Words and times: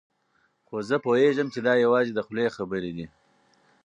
خو 0.67 0.75
زه 0.89 0.95
پوهېږم 1.05 1.47
چې 1.53 1.59
دا 1.67 1.73
یوازې 1.85 2.11
د 2.13 2.19
خولې 2.25 2.47
خبرې 2.57 2.91
دي. 2.97 3.05